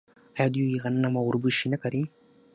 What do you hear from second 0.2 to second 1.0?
آیا دوی